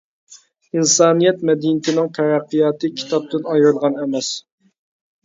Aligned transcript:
ئىنسانىيەت 0.77 1.43
مەدەنىيىتىنىڭ 1.49 2.07
تەرەققىياتى 2.19 2.91
كىتابتىن 3.03 3.45
ئايرىلغان 3.53 4.01
ئەمەس. 4.05 4.31